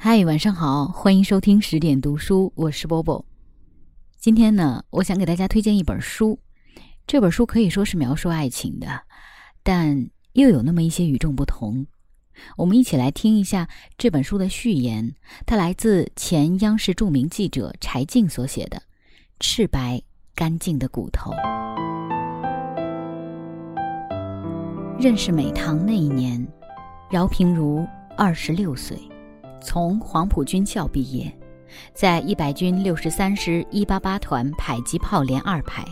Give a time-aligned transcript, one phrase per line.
[0.00, 3.26] 嗨，晚上好，欢迎收听十点读书，我是波波。
[4.16, 6.38] 今天呢，我想给大家推荐一本书。
[7.04, 8.86] 这本书可以说是描述爱情的，
[9.64, 11.84] 但又有那么一些与众不同。
[12.56, 18.76] 我们一起来听一下这本书的序言，它来自前央视著名记者柴静所写的
[19.40, 20.00] 《赤白
[20.32, 21.32] 干净的骨头》。
[25.00, 26.46] 认识美棠那一年，
[27.10, 27.84] 饶平如
[28.16, 28.96] 二十六岁。
[29.60, 31.32] 从黄埔军校毕业，
[31.92, 35.84] 在一百军六十三师一八八团迫击炮连二排，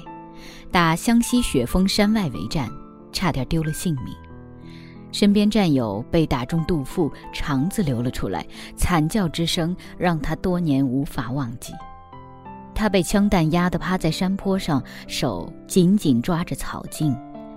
[0.70, 2.70] 打湘西雪峰山外围战，
[3.12, 4.14] 差点丢了性命。
[5.12, 11.72] 身边战友被打中肚腹，肠子流了出来，惨叫之声让他多年无法忘记。
[12.74, 17.16] 他被枪弹压得趴在山坡上，手紧紧抓着草茎，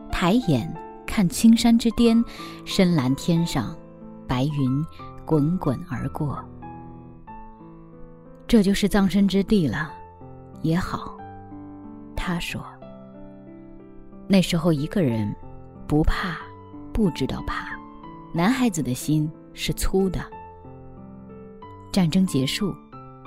[0.09, 0.73] 抬眼
[1.05, 2.23] 看青山之巅，
[2.63, 3.75] 深蓝天上，
[4.25, 4.85] 白云。
[5.29, 6.43] 滚滚而过，
[8.47, 9.93] 这就是葬身之地了，
[10.63, 11.15] 也好。
[12.15, 12.65] 他说
[14.27, 15.31] ：“那时候一个人，
[15.85, 16.35] 不怕，
[16.91, 17.77] 不知道怕。
[18.33, 20.19] 男孩子的心是粗的。”
[21.93, 22.73] 战争结束，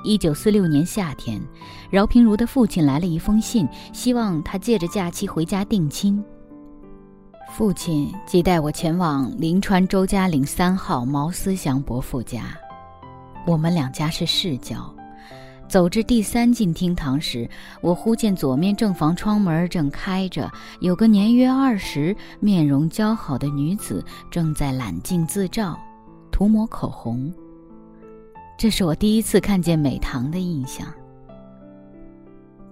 [0.02, 1.40] 一九四六年夏天，
[1.88, 6.20] 饶平如的父亲来了一封信，希望他借着假期回家定亲。
[7.52, 12.44] 父亲即带我前往临川周家岭三号毛思祥伯父家，
[13.46, 14.90] 我们两家是世交。
[15.68, 17.46] 走至第三进厅堂时，
[17.82, 25.78] 我忽见左面正房窗门正开着，有个年约二十、面容姣好的女子正在揽镜自照，
[26.30, 27.30] 涂抹口红。
[28.56, 30.86] 这是我第一次看见美棠的印象。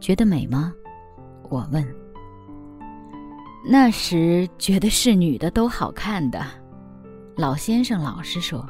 [0.00, 0.72] 觉得美吗？
[1.50, 1.99] 我问。
[3.62, 6.44] 那时觉得是女的都好看的，
[7.36, 8.64] 老先生老实说。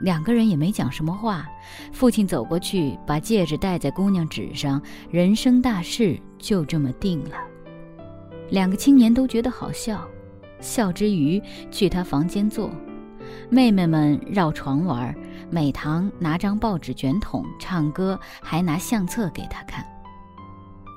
[0.00, 1.48] 两个人也没讲什么话。
[1.92, 7.36] 父亲走过去，把戒指戴在姑娘指上，人生大事就这么定了。
[8.50, 10.06] 两个青年都觉得好笑，
[10.60, 12.70] 笑之余去他房间坐，
[13.48, 15.14] 妹妹们绕床玩，
[15.50, 19.84] 美棠拿张报纸卷筒唱歌，还拿相册给他看。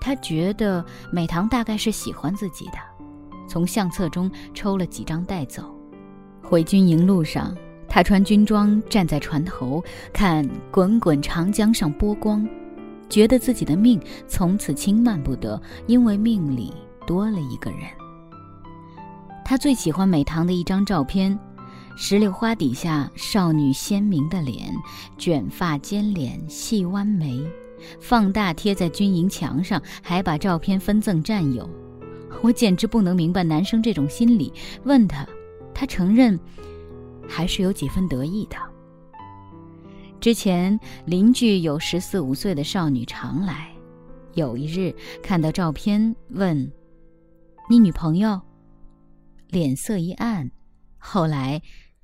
[0.01, 2.73] 他觉得美棠大概是喜欢自己的，
[3.47, 5.63] 从相册中抽了几张带走。
[6.41, 7.55] 回军营路上，
[7.87, 12.45] 他穿军装站在船头看滚滚长江上波光，
[13.07, 16.73] 觉得自己的命从此轻慢不得，因为命里
[17.05, 17.81] 多了一个人。
[19.45, 21.37] 他最喜欢美棠的一张照片，
[21.95, 24.73] 石榴花底下少女鲜明的脸，
[25.17, 27.45] 卷发尖脸细弯眉。
[27.99, 31.69] 放大贴在军营墙上，还把照片分赠战友。
[32.41, 34.51] 我简直不能明白男生这种心理。
[34.83, 35.27] 问他，
[35.73, 36.39] 他承认，
[37.27, 38.57] 还是有几分得意的。
[40.19, 43.69] 之前邻居有十四五岁的少女常来，
[44.33, 46.71] 有一日看到照片，问
[47.69, 48.39] ：“你女朋友？”
[49.49, 50.49] 脸色一暗，
[50.97, 51.61] 后来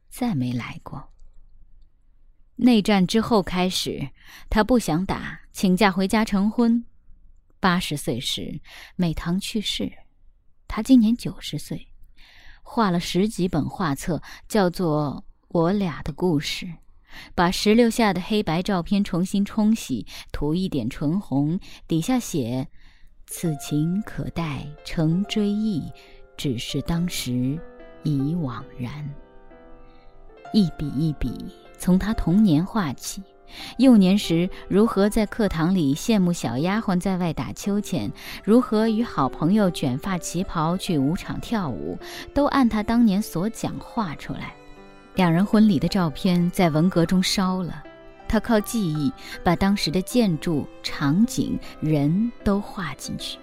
[0.10, 1.02] 再没来过。
[2.57, 4.09] 内战之后开始，
[4.50, 6.84] 他不想打，请假回家成婚。
[7.59, 8.59] 八十岁时，
[8.95, 9.91] 美棠去世，
[10.68, 11.88] 他今年九十岁，
[12.63, 16.66] 画了十几本画册，叫做《我俩的故事》，
[17.34, 22.68] 把石榴下的黑白照片重新冲洗，涂一点唇红，底下写
[23.28, 25.84] ：“此情可待成追忆，
[26.35, 27.59] 只是当时
[28.03, 29.07] 已惘然。”
[30.53, 31.34] 一笔一笔。
[31.78, 33.22] 从他童年画起，
[33.78, 38.12] 幼年时如何在课堂里羡慕小丫鬟在外打秋千，
[38.44, 41.98] 如何与好朋友卷发旗袍去舞场跳舞，
[42.34, 44.54] 都按他当年所讲画出来。
[45.16, 47.84] 两人婚礼的照片在文革中烧了，
[48.28, 49.12] 他靠记忆
[49.44, 53.40] 把当时的建筑、场景、人都画进去。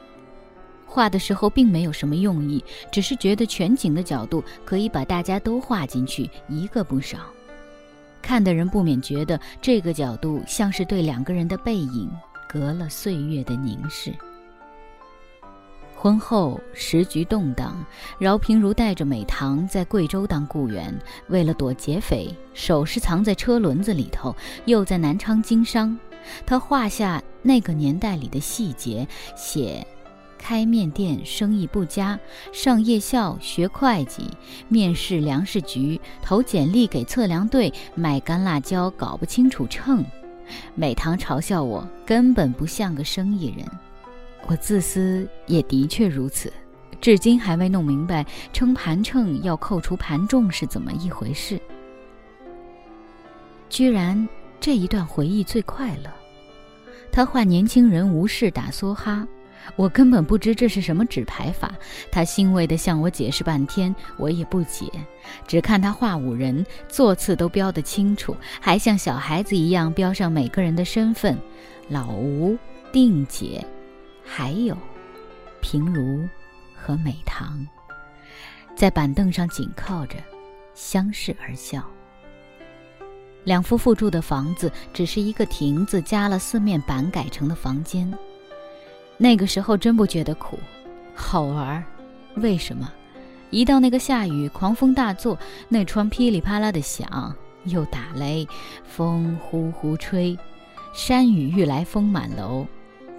[0.87, 2.63] 画的时候并没有什么用意，
[2.93, 7.19] 只是觉得全景的角度可以把大家都画进去，一个不少。
[8.25, 12.11] 看的人不免觉得这个角度像是对两个人的背影
[12.49, 14.15] 隔了岁月的凝视。
[15.95, 17.85] 婚后时局动荡，
[18.19, 20.99] 饶平如带着美棠在贵州当雇员，
[21.29, 24.35] 为了躲劫匪，首饰藏在车轮子里头，
[24.65, 25.97] 又在南昌经商。
[26.47, 29.07] 他画下那个年代里的细节，
[29.37, 29.87] 写。
[30.45, 32.21] 开面店生意不佳，
[32.53, 34.29] 上夜校学会计，
[34.69, 40.05] 面试粮食局，投简历给测量队，卖干辣椒搞不清楚秤。
[40.75, 43.67] 美棠嘲笑我根本不像个生意人，
[44.47, 46.53] 我自私也的确如此，
[47.01, 51.59] 至今还未弄明白称盘秤要扣除盘重是怎么一回事。
[53.71, 54.29] 居然
[54.61, 56.13] 这一段回忆最快乐。
[57.11, 59.27] 他画年轻人无事打梭哈，
[59.77, 61.75] 我根本不知这是什么纸牌法。
[62.11, 64.91] 他欣慰地向我解释半天，我也不解，
[65.47, 71.39] 只看他画五人，座次都标得清楚，还像小孩子一样标上每个人的身份：
[71.89, 72.57] 老吴、
[72.93, 73.65] 定姐，
[74.25, 74.77] 还有
[75.61, 76.29] 平如
[76.75, 77.67] 和美棠，
[78.77, 80.17] 在板凳上紧靠着，
[80.75, 81.83] 相视而笑。
[83.45, 88.11] 两夫妇住的房子只是一个亭子，加了四面板改成的房间。
[89.17, 90.59] 那个时候真不觉得苦，
[91.15, 91.83] 好玩。
[92.37, 92.93] 为什么？
[93.51, 95.39] 一到那个下雨，狂风大作，
[95.69, 97.35] 那窗噼里啪啦的响，
[97.65, 98.47] 又打雷，
[98.85, 100.37] 风呼呼吹，
[100.93, 102.67] 山雨欲来风满楼。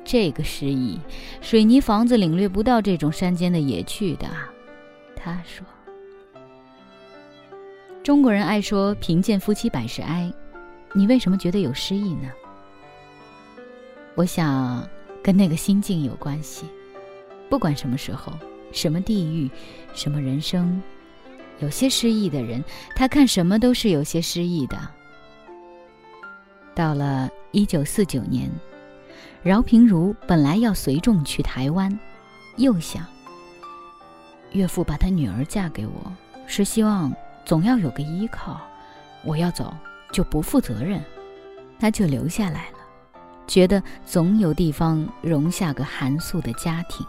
[0.04, 1.00] 这个诗意，
[1.42, 4.28] 水泥房子领略不到这种山间的野趣的。
[5.16, 5.66] 他说。
[8.04, 10.32] 中国人爱说“贫贱夫妻百事哀”，
[10.94, 12.30] 你为什么觉得有诗意呢？
[14.14, 14.88] 我想
[15.26, 16.68] 跟那个心境有关系。
[17.50, 18.32] 不管什么时候、
[18.72, 19.50] 什么地域、
[19.96, 20.80] 什么人生，
[21.58, 22.64] 有些失意的人，
[22.96, 24.78] 他看什么都是有些失意的。
[26.76, 28.48] 到了一九四九年，
[29.42, 32.00] 饶平如本来要随众去台湾，
[32.58, 33.04] 又想
[34.52, 36.14] 岳父把他女儿嫁给我，
[36.46, 37.12] 是希望。
[37.44, 38.62] 总要有个依靠，
[39.24, 39.76] 我要走
[40.12, 41.04] 就不负责任，
[41.80, 42.75] 他就留下来了，
[43.48, 47.06] 觉得总有地方容下个寒素的家庭。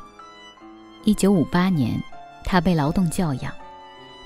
[1.04, 2.00] 一九五八年，
[2.44, 3.52] 他被劳动教养，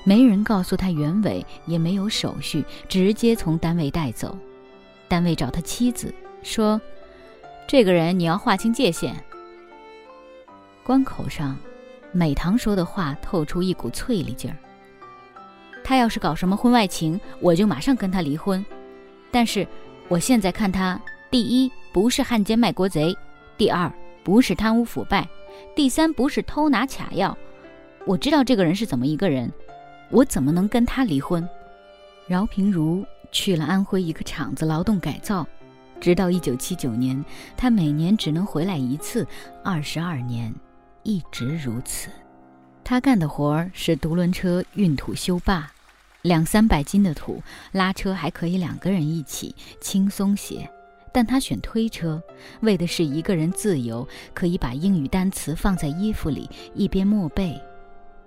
[0.03, 4.37] 没人告诉他原委，也没有手续，直接从单位带走。
[5.07, 6.79] 单位找他妻子说
[7.67, 9.15] ：“这个人你要划清界限。”
[10.83, 11.57] 关口上，
[12.11, 14.57] 美棠说的话透出一股脆利劲儿。
[15.83, 18.65] 他要是搞什么婚外情，我就马上跟他离婚。
[19.29, 19.67] 但是，
[20.07, 20.99] 我现在看他，
[21.29, 23.15] 第一不是汉奸卖国贼，
[23.57, 23.91] 第二
[24.23, 25.27] 不是贪污腐败，
[25.75, 27.37] 第三不是偷拿卡要。
[28.05, 29.51] 我知道这个人是怎么一个人，
[30.09, 31.47] 我怎么能跟他离婚？
[32.27, 35.45] 饶平如去了安徽一个厂子劳动改造，
[35.99, 37.23] 直到一九七九年，
[37.57, 39.27] 他每年只能回来一次，
[39.63, 40.53] 二十二年，
[41.03, 42.09] 一直如此。
[42.83, 45.69] 他干的活儿是独轮车运土修坝，
[46.23, 47.41] 两三百斤的土
[47.71, 50.69] 拉车还可以两个人一起轻松些，
[51.11, 52.21] 但他选推车，
[52.61, 57.59] 为的是一个人自由，可以把英语单词放在衣服里一边默背。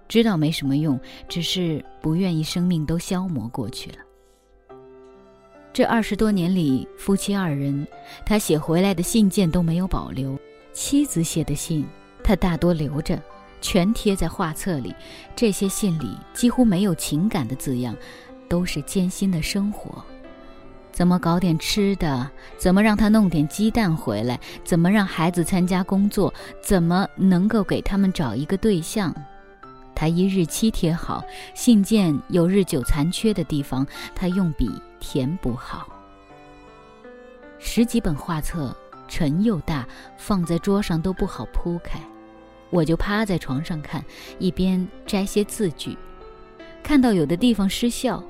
[0.06, 3.96] 知道没什么用，只是不愿意生命都消磨过去了。
[5.72, 7.86] 这二十多年里，夫妻二人，
[8.24, 10.38] 他写回来的信件都没有保留，
[10.72, 11.84] 妻子写的信，
[12.22, 13.20] 他大多留着。
[13.60, 14.94] 全贴在画册里，
[15.34, 17.96] 这些信里几乎没有情感的字样，
[18.46, 20.04] 都是艰辛的生活。
[20.94, 22.30] 怎么搞点吃的？
[22.56, 24.38] 怎么让他弄点鸡蛋回来？
[24.62, 26.32] 怎么让孩子参加工作？
[26.62, 29.12] 怎么能够给他们找一个对象？
[29.92, 34.70] 他一日期贴好，信件有日久残缺的地方，他用笔
[35.00, 35.88] 填补好。
[37.58, 38.72] 十几本画册，
[39.08, 39.84] 沉又大，
[40.16, 41.98] 放在桌上都不好铺开。
[42.70, 44.00] 我就趴在床上看，
[44.38, 45.98] 一边摘些字句，
[46.84, 48.22] 看到有的地方失效。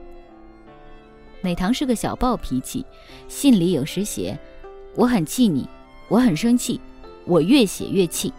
[1.45, 2.83] 美棠是个小暴脾气，
[3.29, 4.35] 信里有时写
[4.97, 5.69] ：“我很气你，
[6.09, 6.81] 我很生气，
[7.27, 8.33] 我越写越气。”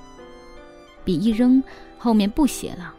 [1.05, 1.63] 笔一扔，
[1.99, 2.91] 后面不写了，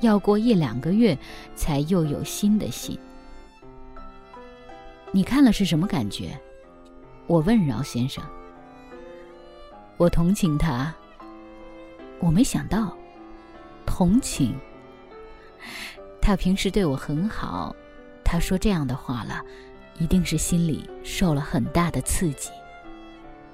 [0.00, 1.16] 要过一两个月
[1.54, 2.98] 才又有新的信。
[5.10, 6.38] 你看了是什么感觉？
[7.26, 8.22] 我问饶先生。
[9.96, 10.94] 我同情他。
[12.20, 12.94] 我没想到，
[13.86, 14.54] 同情。
[16.20, 17.74] 他平时对我很好，
[18.28, 19.40] 他说这样的话了，
[20.00, 22.50] 一定是心里受了很大的刺激。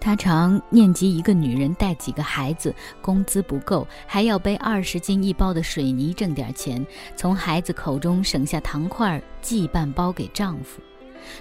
[0.00, 10.80] 他常念及一个女人带几个孩子，工资不够，还要背二十斤一包的水泥挣点钱，从孩子口中省下糖块寄半包给丈夫。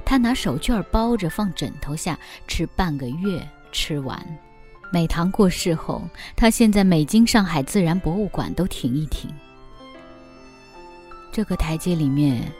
[0.05, 4.23] 他拿手绢包着放枕头下，吃半个月吃完。
[4.91, 6.03] 美棠过世后，
[6.35, 9.33] 他现在每经上海自然博物馆都停一停。
[11.31, 12.51] 这个台阶里面，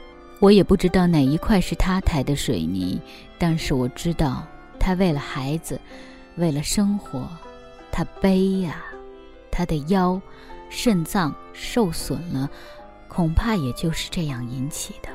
[0.42, 3.00] 我也不知道哪一块是他抬的水泥，
[3.38, 4.44] 但是我知道，
[4.76, 5.80] 他为了孩子，
[6.34, 7.28] 为了生活，
[7.92, 8.82] 他背呀，
[9.52, 10.20] 他的腰、
[10.68, 12.50] 肾脏受损了，
[13.06, 15.08] 恐怕也就是这样引起的。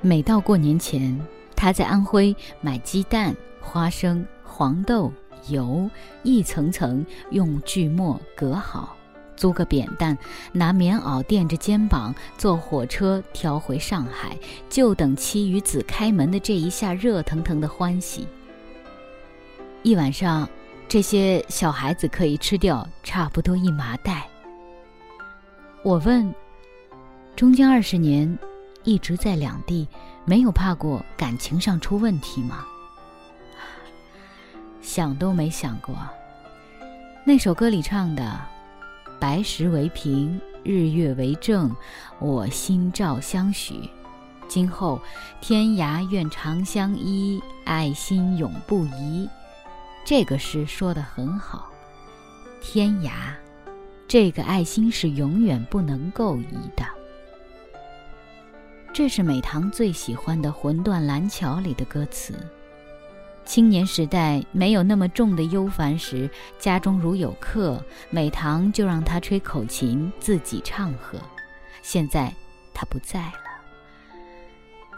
[0.00, 1.20] 每到过年前，
[1.54, 5.12] 他在安徽买鸡蛋、花生、黄豆。
[5.48, 5.90] 油
[6.22, 8.96] 一层层用锯末隔好，
[9.36, 10.16] 租个扁担，
[10.52, 14.38] 拿棉袄垫着肩膀，坐火车挑回上海，
[14.68, 18.26] 就等妻与子开门的这一下热腾腾的欢喜。
[19.82, 20.48] 一晚上，
[20.88, 24.26] 这些小孩子可以吃掉差不多一麻袋。
[25.82, 26.34] 我问：
[27.36, 28.38] 中间二十年，
[28.84, 29.86] 一直在两地，
[30.24, 32.64] 没有怕过感情上出问题吗？
[34.80, 35.94] 想都没想过。
[37.26, 38.53] 那首歌里唱的。
[39.18, 41.74] 白石为屏，日月为证，
[42.18, 43.88] 我心照相许。
[44.46, 45.00] 今后
[45.40, 49.28] 天涯愿长相依，爱心永不移。
[50.04, 51.70] 这个诗说的很好。
[52.60, 53.10] 天涯，
[54.06, 56.84] 这个爱心是永远不能够移的。
[58.92, 62.34] 这是美棠最喜欢的《魂断蓝桥》里的歌词。
[63.44, 71.18] 青年时代没有那么重的忧烦时，家中如有客，美棠就让他吹口琴，自己唱和。
[71.82, 72.32] 现在
[72.72, 73.34] 他不在了。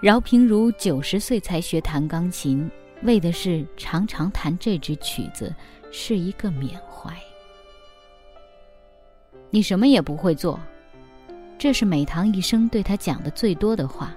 [0.00, 2.70] 饶平如九十岁才学弹钢琴，
[3.02, 5.52] 为的是常常弹这支曲子，
[5.90, 7.12] 是一个缅怀。
[9.50, 10.60] 你什么也不会做，
[11.58, 14.14] 这是美棠一生对他讲的最多的话。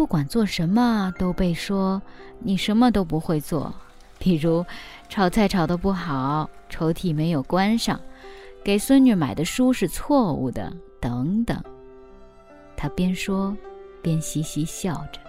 [0.00, 2.00] 不管做什么，都被说
[2.38, 3.70] 你什么都不会做。
[4.18, 4.64] 比如，
[5.10, 8.00] 炒菜炒得不好，抽屉没有关上，
[8.64, 11.62] 给孙女买的书是错误的，等等。
[12.78, 13.54] 他边说
[14.00, 15.20] 边嘻嘻笑着。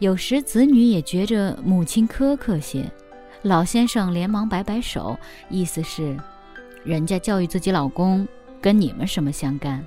[0.00, 2.84] 有时子女也觉着母亲苛刻些，
[3.40, 5.16] 老先生连忙摆摆手，
[5.48, 6.14] 意思是，
[6.84, 8.28] 人家教育自己老公，
[8.60, 9.82] 跟你们什么相干？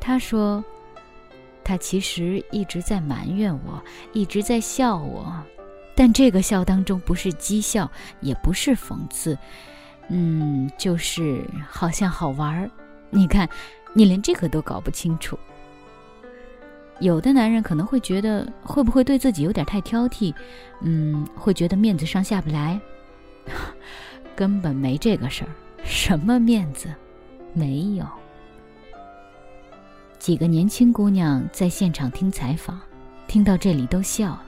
[0.00, 0.64] 他说。
[1.64, 5.34] 他其实一直在埋怨我，一直在笑我，
[5.94, 7.90] 但这个笑当中不是讥笑，
[8.20, 9.36] 也不是讽刺，
[10.08, 12.70] 嗯，就是好像好玩儿。
[13.10, 13.48] 你看，
[13.92, 15.38] 你连这个都搞不清楚。
[17.00, 20.32] 有的男人可能会觉得，会不会对自己有点太挑剔？
[20.80, 22.80] 嗯，会觉得面子上下不来。
[24.36, 25.50] 根本没这个事儿，
[25.84, 26.88] 什么面子，
[27.52, 28.06] 没有。
[30.24, 32.80] 几个年轻姑娘在现场听采访，
[33.28, 34.46] 听到这里都笑了。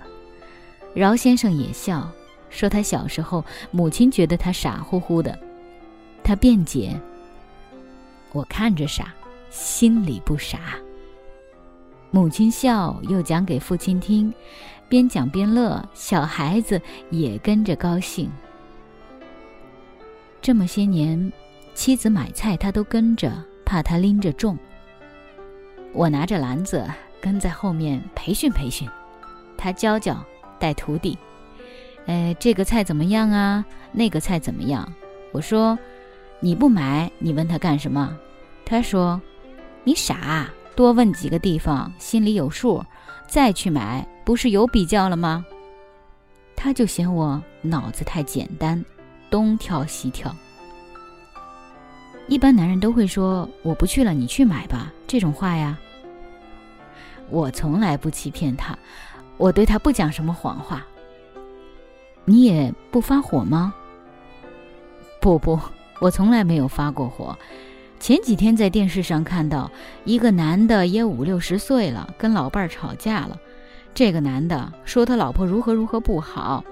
[0.95, 2.11] 饶先生也笑，
[2.49, 5.38] 说他小时候母亲觉得他傻乎乎的。
[6.25, 6.99] 他辩解
[8.33, 9.12] ：“我看着傻，
[9.50, 10.78] 心里不傻。”
[12.11, 14.33] 母亲笑，又讲给父亲听，
[14.88, 16.80] 边讲边乐，小孩子
[17.11, 18.30] 也跟着高兴。
[20.40, 21.30] 这么些年，
[21.75, 23.30] 妻子买菜他都跟着，
[23.66, 24.56] 怕他拎着重。
[25.96, 26.84] 我拿着篮子
[27.22, 28.86] 跟在后面培训培训，
[29.56, 30.22] 他教教
[30.58, 31.16] 带徒弟。
[32.04, 33.64] 哎，这个菜怎么样啊？
[33.92, 34.86] 那个菜怎么样？
[35.32, 35.76] 我说，
[36.38, 38.14] 你不买，你问他干什么？
[38.66, 39.18] 他说，
[39.84, 42.84] 你傻，多问几个地方，心里有数，
[43.26, 45.46] 再去买，不是有比较了吗？
[46.54, 48.84] 他就嫌我脑子太简单，
[49.30, 50.30] 东挑西挑。
[52.28, 55.78] 一般男人都会说：“我不去了，你去买吧。”这种话呀。
[57.30, 58.78] 我从来不欺骗他，
[59.37, 60.85] 我对他不讲什么谎话。
[62.25, 63.75] 你也不发火吗？
[65.21, 65.59] 不不，
[66.00, 67.37] 我从来没有发过火。
[67.99, 69.71] 前几天在电视上看到
[70.04, 73.38] 一个男的也五六十岁了，跟老伴儿吵架了。
[73.95, 76.62] 这个男的说他老婆如何如何不好，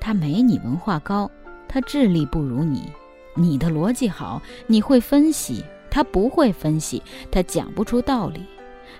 [0.00, 1.30] 他没你文化高，
[1.68, 2.90] 他智力不如你，
[3.34, 8.44] 你的逻辑好，你会分析，他不会分析，他讲不出道理。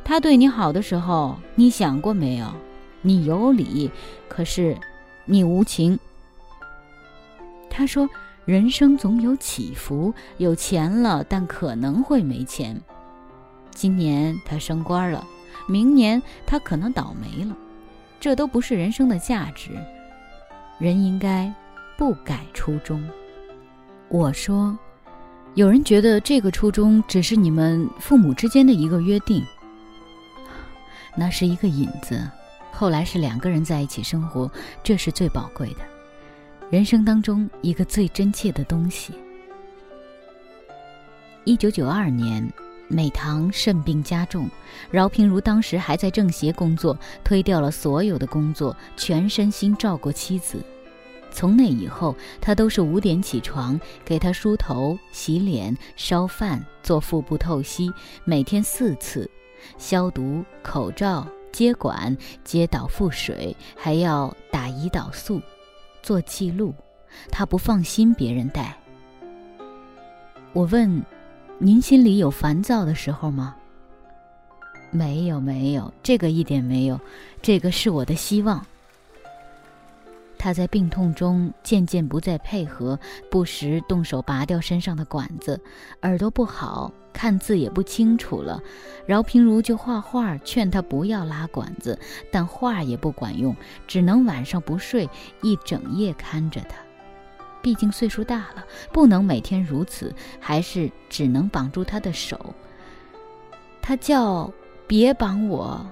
[0.05, 2.47] 他对你好的时候，你想过没有？
[3.03, 3.91] 你有理，
[4.29, 4.77] 可是
[5.25, 5.99] 你无情。
[7.71, 8.07] 他说
[8.45, 12.79] ：“人生总有起伏，有钱了，但可能会没钱。
[13.71, 15.25] 今年他升官了，
[15.69, 17.57] 明年他可能倒霉了，
[18.19, 19.71] 这都不是人生的价值。
[20.79, 21.51] 人应该
[21.97, 23.03] 不改初衷。”
[24.11, 24.77] 我说
[25.55, 29.43] ：“有人觉得这个初衷只是你们父母之间的一个约定。”
[31.15, 32.29] 那是一个引子，
[32.73, 34.51] 后来是两个人在一起生活，
[34.83, 35.81] 这是最宝贵的，
[36.71, 39.13] 人生当中一个最真切的东西。
[41.45, 42.49] 一九九二年，
[42.87, 44.49] 美棠肾病加重，
[44.91, 50.63] 饶平如当时还在政协工作，推掉了所有的工作，全身心照顾妻子。
[51.33, 57.93] 从那以后，他都是五点起床，给他梳头、洗脸、烧饭、做腹部透析，
[58.25, 59.31] 每天四次。
[59.79, 65.41] 消毒、口罩、接管、接导腹水，还要打胰岛素，
[66.03, 66.75] 做记录。
[67.31, 68.77] 他不放心别人带。
[70.53, 71.03] 我问
[71.59, 73.57] ：“您心里有烦躁的时候吗
[74.91, 77.01] ？”“没有，没有，这个一点没有，
[77.43, 78.65] 这个是我的希望。”
[80.43, 82.99] 他在病痛中渐渐不再配合，
[83.31, 85.61] 不时动手拔掉身上的管子，
[86.01, 88.59] 耳朵不好，看字也不清楚了。
[89.05, 91.99] 饶平如就画画，劝他不要拉管子，
[92.33, 93.55] 但画也不管用，
[93.87, 95.07] 只能晚上不睡，
[95.43, 96.77] 一整夜看着他。
[97.61, 102.55] 毕竟岁数大了，不能每天如此，还是只能绑住他的手。
[103.83, 104.51] 他叫
[104.87, 105.87] 别绑我，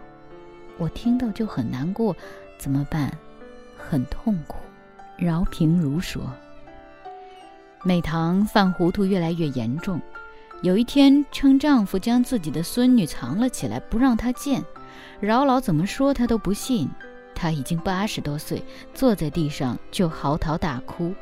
[0.78, 2.16] 我听到就很难过，
[2.56, 3.12] 怎么办？
[3.90, 4.59] 很痛苦，
[5.16, 6.23] 饶平如说。
[7.83, 9.99] 美棠犯糊涂越来越严重，
[10.61, 14.62] 有一天称丈夫将自己的孙女藏了起来，不让她见。
[15.21, 16.87] 饶老怎么说她都不信。
[17.35, 21.14] 她已经八十多岁，坐在地上就嚎啕大哭。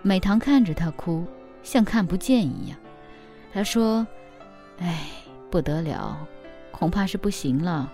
[0.00, 1.26] 美棠看着她哭，
[1.62, 2.78] 像看不见一样。
[3.52, 4.06] 她说
[4.80, 5.10] ：“哎，
[5.50, 6.16] 不得了，
[6.70, 7.92] 恐怕是不行了。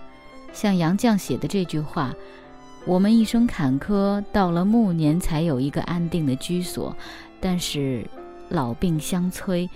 [0.53, 2.13] 像杨绛写的这句话。”
[2.85, 6.95] 我们一生坎坷，到了暮年才有一个安定的居所，
[7.39, 8.03] 但是
[8.47, 9.69] 老病相催，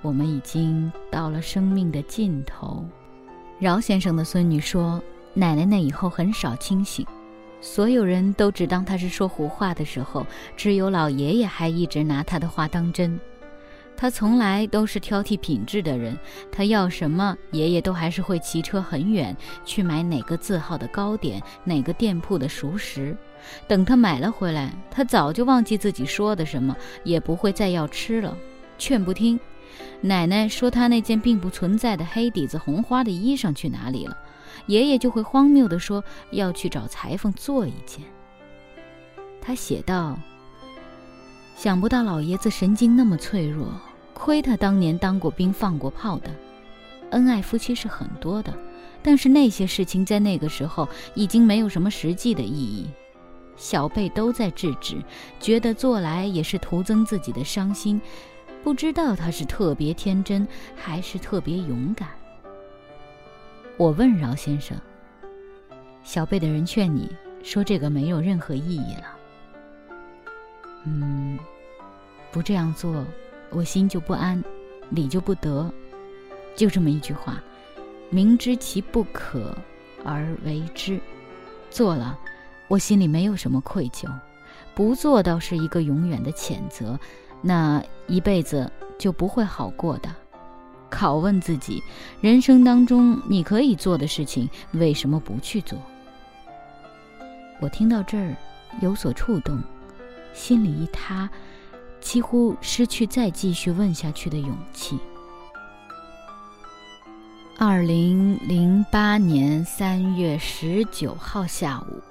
[0.00, 2.84] 我们已经到了生命的尽头。
[3.58, 5.02] 饶先生的孙女说
[5.34, 7.06] ：“奶奶那以后很少清醒，
[7.60, 13.18] 所有人都只当她是说胡话的时候，只有老爷爷还一直拿她的话当真。”
[13.96, 16.18] 他从来都是挑剔品质的人，
[16.50, 19.34] 他要什么，爷爷都还是会骑车很远
[19.64, 23.16] 去买哪个字号的糕点，哪个店铺的熟食。
[23.68, 28.36] 等他买了回来，他早就忘记自己说的什么，也不会再要吃了。
[28.78, 29.38] 劝不听，
[30.00, 34.16] 奶奶说他那件并不存在的黑底子红花的衣裳去哪里了，
[34.66, 38.04] 爷爷就会荒谬地说要去找裁缝做一件。
[39.40, 40.18] 他写道。
[41.56, 43.68] 想不到老爷子神经那么脆弱，
[44.12, 46.30] 亏他当年当过兵、放过炮的。
[47.10, 48.52] 恩爱夫妻是很多的，
[49.02, 52.86] 但是那些事情在那个时候已经没有什么实际的意义。
[53.56, 54.96] 小辈都在制止，
[55.38, 58.00] 觉得做来也是徒增自己的伤心。
[58.64, 62.08] 不知道他是特别天真，还是特别勇敢。
[63.76, 64.76] 我问饶先生
[66.02, 69.18] ：“小辈的人劝你说这个没有任何意义了。”
[70.84, 71.38] 嗯，
[72.30, 73.04] 不这样做，
[73.50, 74.42] 我心就不安，
[74.90, 75.72] 理就不得，
[76.54, 77.42] 就这么一句话，
[78.10, 79.56] 明知其不可
[80.04, 81.00] 而为之，
[81.70, 82.18] 做了，
[82.68, 84.08] 我心里没有什么愧疚；
[84.74, 86.98] 不做倒是一个永远的谴责，
[87.40, 90.10] 那一辈子就不会好过的。
[90.90, 91.82] 拷问自己，
[92.20, 95.78] 人生当中你可以做的事情，为什么不去做？
[97.60, 98.36] 我听到这儿，
[98.80, 99.58] 有所触动。
[100.34, 101.30] 心里一塌，
[102.00, 104.98] 几乎失去再继续问下去的勇气。
[107.56, 112.02] 二零零八年三月十九号下午，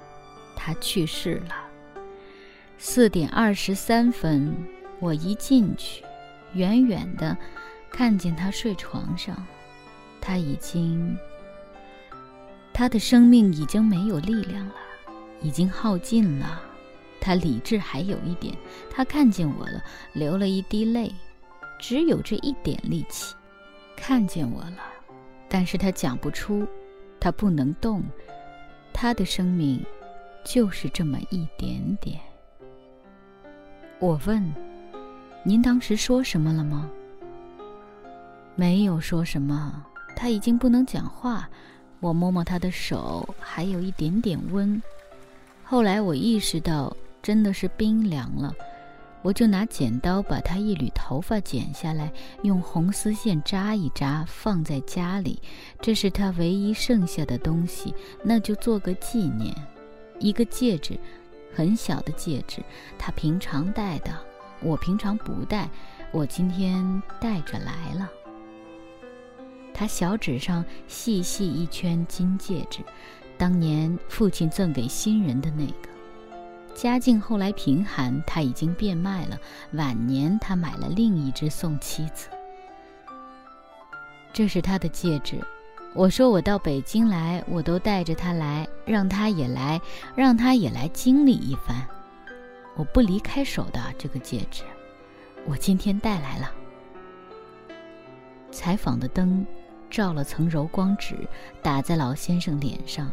[0.56, 1.54] 他去世了。
[2.78, 4.56] 四点二十三分，
[5.00, 6.02] 我一进去，
[6.54, 7.36] 远远的
[7.90, 9.36] 看见他睡床上，
[10.20, 11.16] 他已经，
[12.72, 14.74] 他的生命已经没有力量了，
[15.42, 16.60] 已经耗尽了。
[17.24, 18.54] 他理智还有一点，
[18.90, 19.82] 他看见我了，
[20.12, 21.10] 流了一滴泪，
[21.78, 23.34] 只有这一点力气，
[23.96, 24.76] 看见我了，
[25.48, 26.68] 但是他讲不出，
[27.18, 28.02] 他不能动，
[28.92, 29.82] 他的生命
[30.44, 32.20] 就是这么一点点。
[33.98, 34.52] 我问
[35.42, 36.90] ：“您当时说什么了吗？”
[38.54, 39.82] 没有说什么，
[40.14, 41.48] 他已经不能讲话。
[42.00, 44.80] 我摸摸他的手，还有一点点温。
[45.62, 46.94] 后来我意识到。
[47.24, 48.54] 真的是冰凉了，
[49.22, 55.40] 我就拿剪刀把他一缕头发剪下来，用红丝线扎一扎，放在家里。
[55.80, 59.56] 这是他唯一剩下的东西，那就做个纪念。
[60.20, 61.00] 一个戒指，
[61.54, 62.62] 很小的戒指，
[62.98, 64.12] 他平常戴的，
[64.60, 65.70] 我平常不戴，
[66.12, 68.06] 我今天带着来了。
[69.72, 72.80] 他小指上细细一圈金戒指，
[73.38, 75.93] 当年父亲赠给新人的那个。
[76.74, 79.38] 家境后来贫寒，他已经变卖了。
[79.72, 82.28] 晚年，他买了另一只送妻子。
[84.32, 85.38] 这是他的戒指。
[85.94, 89.80] 我说我到北京来，我都带着他来，让他也来，
[90.16, 91.86] 让他也来经历一番。
[92.74, 94.64] 我不离开手的这个戒指，
[95.46, 96.50] 我今天带来了。
[98.50, 99.46] 采访的灯
[99.88, 101.16] 照了层柔光纸，
[101.62, 103.08] 打在老先生脸上。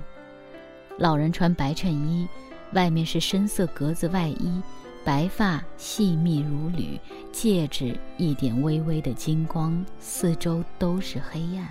[0.98, 2.28] 老人穿白衬衣。
[2.74, 4.62] 外面是深色格子外衣，
[5.04, 7.00] 白发细密如缕，
[7.32, 11.68] 戒指一点微微的金光，四周都是黑暗。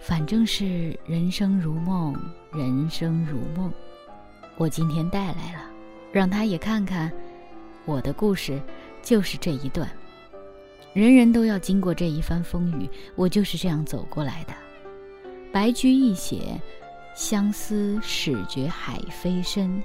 [0.00, 2.14] 反正是人生如梦，
[2.52, 3.72] 人生如梦。
[4.56, 5.60] 我今天带来了，
[6.12, 7.10] 让他也看看
[7.84, 8.60] 我的故事，
[9.00, 9.88] 就是这一段。
[10.92, 14.52] 人人都要经过这一番风雨，我就是这样走过来的。
[15.50, 16.60] 白居易写，
[17.14, 19.82] 相思始觉海非深。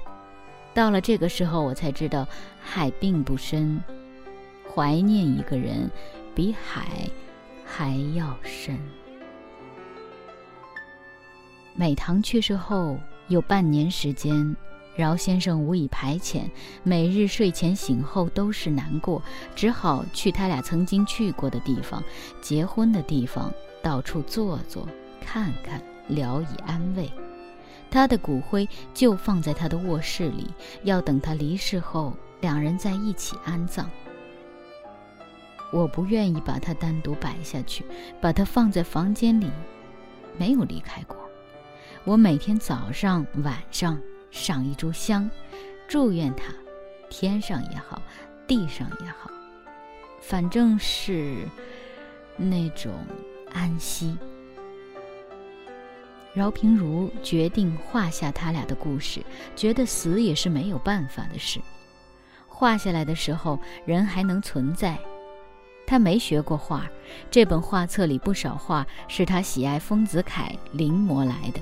[0.74, 2.26] 到了这个时候，我才知道
[2.60, 3.82] 海并不深，
[4.72, 5.90] 怀念一个人
[6.34, 6.86] 比海
[7.64, 8.78] 还要深。
[11.74, 14.56] 美棠去世后有半年时间，
[14.96, 16.42] 饶先生无以排遣，
[16.82, 19.22] 每日睡前醒后都是难过，
[19.54, 22.02] 只好去他俩曾经去过的地方、
[22.40, 24.88] 结婚的地方，到处坐坐、
[25.20, 27.10] 看看，聊以安慰。
[27.90, 30.46] 他的骨灰就放在他的卧室里，
[30.82, 33.88] 要等他离世后，两人在一起安葬。
[35.70, 37.84] 我不愿意把他单独摆下去，
[38.20, 39.50] 把他放在房间里，
[40.36, 41.16] 没有离开过。
[42.04, 43.98] 我每天早上、晚上
[44.30, 45.30] 上一炷香，
[45.86, 46.52] 祝愿他，
[47.08, 48.00] 天上也好，
[48.46, 49.30] 地上也好，
[50.20, 51.46] 反正是
[52.36, 52.92] 那种
[53.52, 54.16] 安息。
[56.38, 59.20] 饶平如决定画下他俩的故事，
[59.56, 61.60] 觉得死也是没有办法的事。
[62.46, 64.96] 画下来的时候，人还能存在。
[65.84, 66.86] 他没学过画，
[67.28, 71.60] 这本画册里不少画是他喜爱丰子恺临摹来的。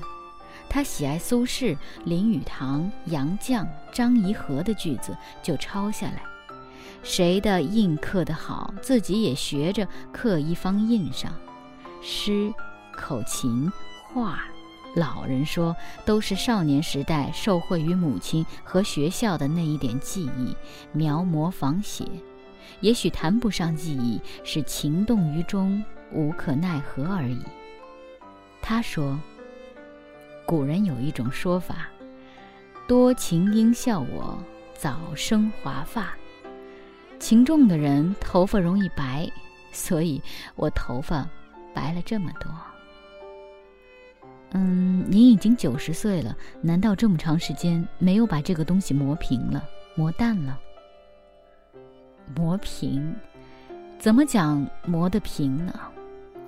[0.69, 6.21] 他喜爱苏轼、林语堂、杨绛、张颐和的句子，就抄下来。
[7.01, 11.33] 谁的印刻得好，自己也学着刻一方印上。
[12.01, 12.53] 诗、
[12.91, 13.71] 口琴、
[14.03, 14.43] 画，
[14.97, 15.73] 老人说
[16.05, 20.55] 都是少年时代受惠于母亲和学校的那一点记忆，
[20.91, 22.03] 描摹仿写。
[22.81, 27.41] 也许谈不上记忆，是情动于中，无可奈何而已。
[28.61, 29.17] 他说。
[30.45, 31.89] 古人有一种说法
[32.87, 34.41] ：“多情应笑我
[34.73, 36.15] 早生华发。”
[37.19, 39.29] 情重的人头发容易白，
[39.73, 40.23] 所以
[40.55, 41.27] 我头发
[41.73, 42.49] 白了这么多。
[44.51, 50.59] 嗯，您已经九十岁了，难道这么长时间没有把这个东西磨平了、磨淡了？
[52.35, 53.13] 磨平？
[53.99, 55.79] 怎么讲磨得平呢？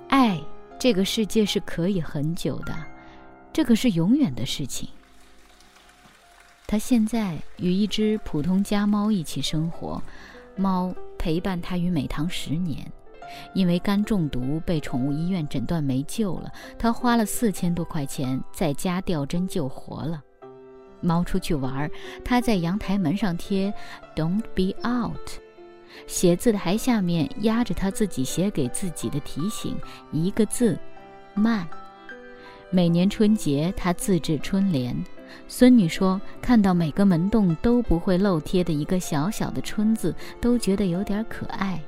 [0.08, 0.40] 爱
[0.78, 2.74] 这个世界是可以很久的。
[3.52, 4.88] 这可是永远的事情。
[6.66, 10.00] 他现在与一只普通家猫一起生活，
[10.56, 12.90] 猫陪伴他与美棠十年。
[13.54, 20.22] 因为肝中毒被宠物医院诊断没救了，他花了四千多块钱在家吊针救活了。
[21.00, 21.90] 猫出去玩，
[22.24, 23.72] 他在阳台门上贴
[24.14, 25.40] “Don't be out”，
[26.06, 29.76] 写字台下面压着他自己写给自己的提醒，
[30.12, 30.78] 一个字：
[31.34, 31.66] 慢。
[32.70, 34.96] 每年春节，他自制春联。
[35.48, 41.80] 孙女说，看到每个门洞都不会漏贴的一个小小的“春”字，都觉得有点可爱，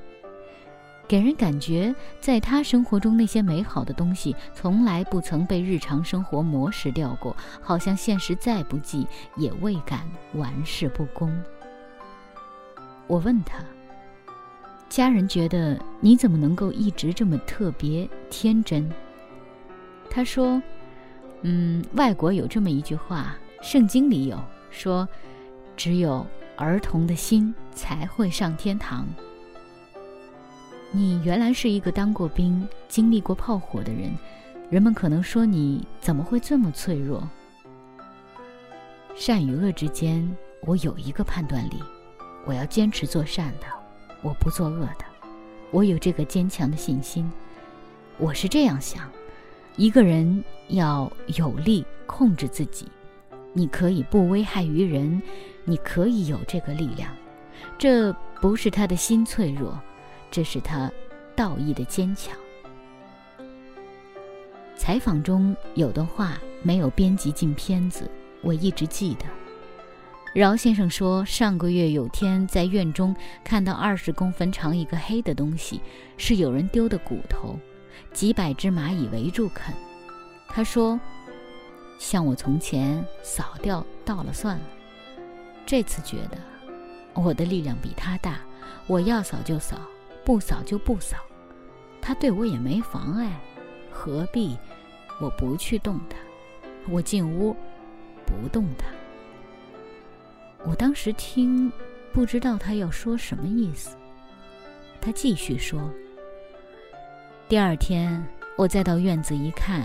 [1.09, 11.31] 给人感觉在他生活中那些美好的东西从来不曾被日常生活磨蚀掉过，好像现实再不济也未敢玩世不恭。
[13.07, 13.59] 我问他，
[14.89, 18.91] 家人觉得你怎么能够一直这么特别天真？
[20.09, 20.63] 他说
[21.43, 24.39] ：“嗯，外国有这么一句话，圣经里有
[24.71, 25.07] 说，
[25.77, 29.07] 只有儿童的心才会上天堂。
[30.95, 34.15] 你原来是一个当过兵、经历过炮火的人，
[34.69, 37.27] 人们可能说你怎么会这么脆弱？
[39.15, 40.31] 善与恶之间，
[40.67, 41.83] 我有一个判断力，
[42.45, 43.67] 我要坚持做善的，
[44.21, 45.05] 我不做恶的，
[45.71, 47.31] 我有这个坚强的信心，
[48.19, 49.11] 我是这样想。”
[49.77, 52.87] 一个人要有力控制自己，
[53.55, 55.23] 你可以不危害于人，
[55.65, 57.11] 你可以有这个力量。
[57.79, 59.81] 这不是他的心脆弱，
[60.33, 60.91] 这是他
[61.37, 62.37] 道义的坚强。
[64.75, 69.27] 采访中有段话没有编辑进片子，我一直记得。
[70.35, 73.15] 饶先生说，上个月有天在院中
[73.45, 75.81] 看到二十公分长一个黑的东西，
[76.17, 77.57] 是有人丢的骨头。
[78.15, 79.75] 几百只蚂蚁围住啃，
[80.49, 80.99] 他说
[82.01, 84.65] ：“像我从前扫掉倒了算了，
[85.67, 86.39] 这次觉得
[87.15, 88.41] 我的力量比他大，
[88.87, 89.77] 我要扫就扫，
[90.25, 91.17] 不扫就不扫，
[92.01, 93.41] 他对我也没妨碍，
[93.91, 94.57] 何必
[95.21, 96.17] 我不去动他？
[96.89, 97.55] 我进屋
[98.27, 98.87] 不动他。”
[100.65, 101.71] 我当时听，
[102.13, 103.97] 不知道他要说什么意思。
[105.01, 105.91] 他继续说
[107.49, 108.25] ：“第二天，
[108.57, 109.83] 我再到院子一看，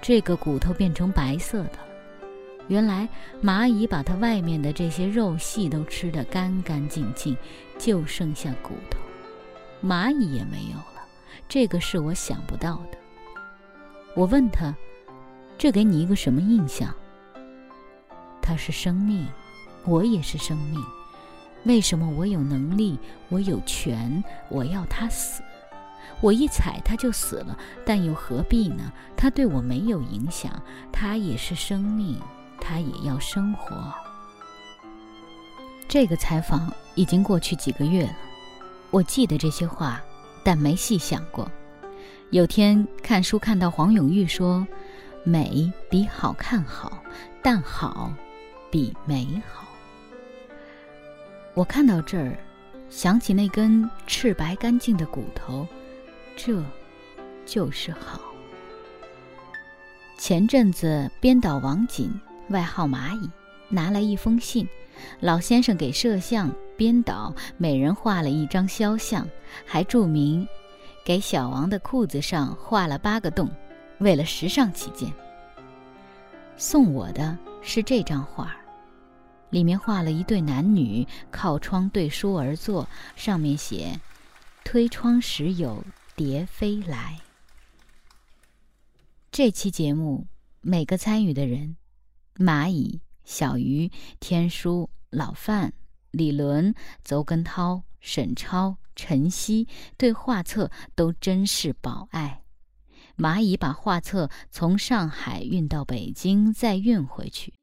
[0.00, 1.86] 这个骨头变成白色的了。
[2.68, 3.06] 原来
[3.42, 7.36] 蚂蚁把它外面的这些肉细都吃得干干净净，
[7.76, 8.98] 就剩下骨头，
[9.84, 11.06] 蚂蚁也没有了。
[11.48, 12.98] 这个是我想不到的。”
[14.16, 14.74] 我问他
[15.58, 16.94] ：“这给你一个什么印象？”
[18.40, 19.26] 他是生命，
[19.84, 20.82] 我也是生命。
[21.64, 22.98] 为什么我有能力，
[23.30, 25.42] 我有权，我要他死？
[26.20, 28.92] 我一踩他就死了，但又何必呢？
[29.16, 32.20] 他对我没有影响，他也是生命，
[32.60, 33.92] 他也要生活。
[35.88, 38.16] 这个采访已经过去几个月了，
[38.94, 40.00] 我记得这些话，
[40.44, 41.50] 但没细想过。
[42.30, 44.64] 有天看书看到黄永玉说
[45.26, 47.02] ：“美比好看好，
[47.42, 48.12] 但好
[48.70, 49.66] 比美好。”
[51.54, 52.38] 我看到这儿，
[52.88, 55.66] 想起那根赤白干净的骨头，
[56.36, 56.62] 这，
[57.44, 58.20] 就是好。
[60.16, 62.14] 前阵子编导王锦，
[62.50, 63.28] 外号蚂蚁，
[63.68, 64.68] 拿来一封信，
[65.20, 69.28] 老先生给摄像、编导每人画了一张肖像，
[69.64, 70.46] 还注明，
[71.04, 73.50] 给小王的裤子上画了八个洞，
[73.98, 75.12] 为了时尚起见。
[76.56, 78.56] 送我的是这张画。
[79.50, 84.00] 里面画了一对男女靠窗对书而坐，上面写
[84.64, 85.80] ：“推窗时有
[86.16, 87.20] 蝶飞来。”
[89.30, 90.26] 这期节目
[90.60, 91.76] 每个参与的人，
[92.36, 95.72] 蚂蚁、小鱼、天书、老范、
[96.10, 102.42] 李伦、邹根涛、沈超、陈曦对画册都真是宝爱。
[103.16, 107.54] 蚂蚁把画册从上海运到北京，再运回去。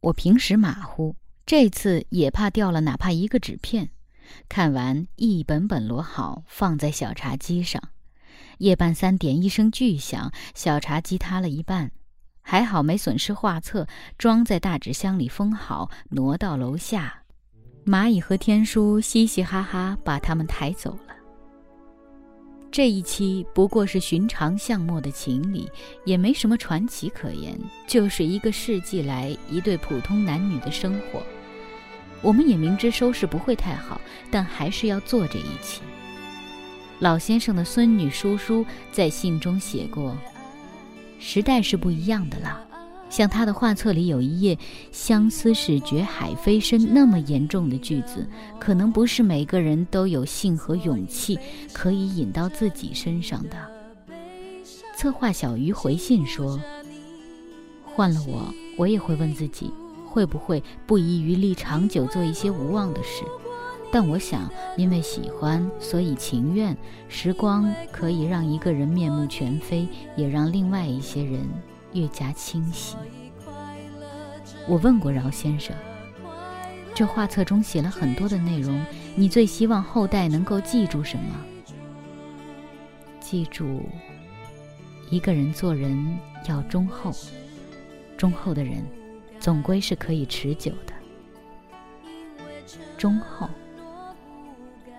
[0.00, 1.14] 我平时马虎，
[1.46, 3.90] 这次也怕掉了哪怕一个纸片。
[4.48, 7.82] 看完一本本摞好，放在小茶几上。
[8.58, 11.92] 夜半三点，一声巨响，小茶几塌了一半，
[12.42, 13.86] 还好没损失画册，
[14.18, 17.14] 装在大纸箱里封好，挪到楼下。
[17.86, 21.14] 蚂蚁和天书嘻嘻哈哈把他们抬走了。
[22.70, 25.66] 这一期不过是寻常巷陌的情侣，
[26.04, 31.22] 也没什么传奇可言，就是一个世纪来一对普通男女的生活。
[32.22, 34.00] 我们也明知收视不会太好，
[34.30, 35.82] 但还是要做这一期。
[36.98, 40.16] 老先生的孙女叔叔在信中写过
[41.24, 42.60] ：“时代是不一样的了。”
[43.08, 44.58] 像他的画册里有一页
[44.90, 48.26] “相思是绝海飞深”那么严重的句子，
[48.58, 51.38] 可能不是每个人都有性和勇气
[51.74, 53.70] 可以引到自己身上的。
[54.96, 56.58] 策划小鱼回信说
[57.84, 59.70] ：“换了我，我也会问自己，
[60.06, 63.24] 会不会不遗余力长久做一些无望的事。
[63.92, 66.76] 但我想，因为喜欢，所以情愿。
[67.08, 71.46] 时光可以让一个人面目全非，也让另外一些人。”
[71.92, 72.96] 越加清晰。
[74.66, 75.76] 我问过饶先生，
[76.94, 78.82] 这画册中写了很多的内容，
[79.14, 81.36] 你最希望后代能够记住什么？
[83.20, 83.82] 记住，
[85.10, 86.16] 一个人做人
[86.48, 87.12] 要忠厚，
[88.16, 88.82] 忠厚的人，
[89.38, 90.94] 总归是可以持久的。
[92.96, 93.50] 忠厚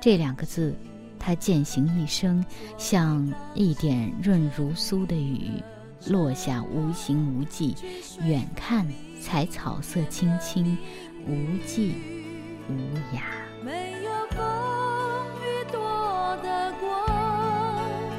[0.03, 0.75] 这两个字，
[1.17, 2.43] 他践行一生，
[2.77, 5.63] 像一点润如酥的雨。
[6.07, 7.73] 落下无形无迹，
[8.21, 8.85] 远看
[9.21, 10.77] 才草色青青，
[11.25, 11.33] 无
[11.65, 11.93] 际
[12.67, 12.73] 无
[13.15, 13.21] 涯。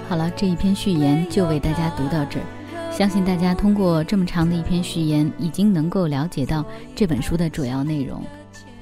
[0.09, 2.91] 好了，这一篇序言就为大家读到这儿。
[2.91, 8.25] 相信大家通过这么长的一篇序言，已经能够了解到这本书的主要内容。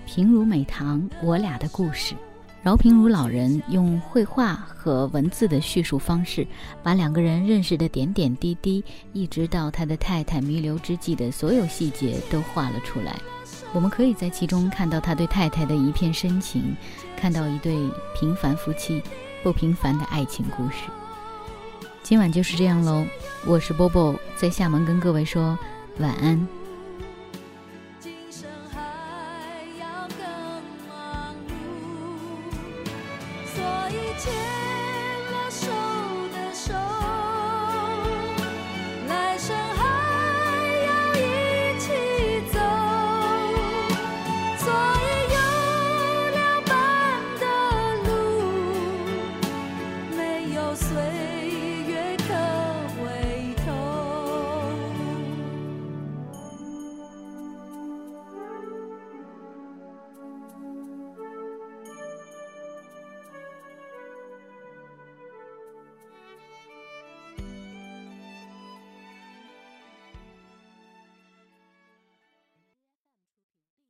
[0.07, 2.15] 平如美棠，我俩的故事。
[2.63, 6.47] 饶平如老人用绘画和文字的叙述方式，
[6.81, 13.17] 把两个人认识的点点滴滴，一直到他的太太弥留之际的所有细节都画了出来。
[13.73, 16.77] 我们可以在其中看到他对太太的一片深情，
[17.17, 17.77] 看到一对
[18.15, 19.03] 平凡夫妻
[19.43, 20.85] 不平凡的爱情故事。
[22.05, 23.05] 今晚就是这样喽，
[23.45, 25.59] 我是波波，在厦门跟各位说
[25.99, 26.62] 晚安。